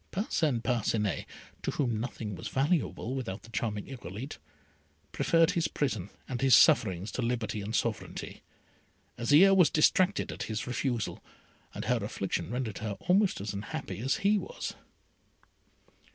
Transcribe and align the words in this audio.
Parcin 0.09 0.63
Parcinet, 0.63 1.27
to 1.61 1.69
whom 1.69 1.99
nothing 1.99 2.33
was 2.33 2.47
valuable 2.47 3.13
without 3.13 3.43
the 3.43 3.51
charming 3.51 3.85
Irolite, 3.85 4.39
preferred 5.11 5.51
his 5.51 5.67
prison 5.67 6.09
and 6.27 6.41
his 6.41 6.55
sufferings 6.55 7.11
to 7.11 7.21
liberty 7.21 7.61
and 7.61 7.75
sovereignty. 7.75 8.41
Azire 9.19 9.55
was 9.55 9.69
distracted 9.69 10.31
at 10.31 10.41
his 10.49 10.65
refusal, 10.65 11.23
and 11.75 11.85
her 11.85 11.97
affliction 12.03 12.49
rendered 12.49 12.79
her 12.79 12.97
almost 13.01 13.39
as 13.41 13.53
unhappy 13.53 13.99
as 13.99 14.15
he 14.25 14.39
was. 14.39 14.73